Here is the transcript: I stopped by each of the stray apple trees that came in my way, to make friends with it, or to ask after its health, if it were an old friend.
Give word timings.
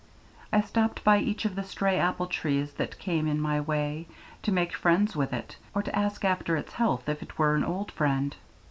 I 0.51 0.61
stopped 0.61 1.03
by 1.03 1.19
each 1.19 1.45
of 1.45 1.53
the 1.53 1.61
stray 1.61 1.99
apple 1.99 2.25
trees 2.25 2.73
that 2.73 2.97
came 2.97 3.27
in 3.27 3.39
my 3.39 3.59
way, 3.61 4.07
to 4.41 4.51
make 4.51 4.73
friends 4.73 5.15
with 5.15 5.31
it, 5.31 5.57
or 5.75 5.83
to 5.83 5.95
ask 5.95 6.25
after 6.25 6.57
its 6.57 6.73
health, 6.73 7.07
if 7.07 7.21
it 7.21 7.37
were 7.37 7.53
an 7.53 7.63
old 7.63 7.91
friend. 7.91 8.35